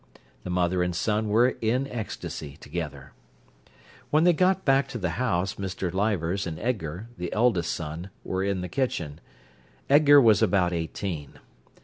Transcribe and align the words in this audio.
The 0.43 0.49
mother 0.49 0.81
and 0.81 0.95
son 0.95 1.29
were 1.29 1.49
in 1.61 1.85
ecstasy 1.85 2.57
together. 2.57 3.11
When 4.09 4.23
they 4.23 4.33
got 4.33 4.65
back 4.65 4.87
to 4.87 4.97
the 4.97 5.11
house, 5.21 5.53
Mr. 5.57 5.93
Leivers 5.93 6.47
and 6.47 6.57
Edgar, 6.59 7.07
the 7.19 7.31
eldest 7.33 7.71
son, 7.71 8.09
were 8.23 8.43
in 8.43 8.61
the 8.61 8.67
kitchen. 8.67 9.19
Edgar 9.91 10.19
was 10.19 10.41
about 10.41 10.73
eighteen. 10.73 11.33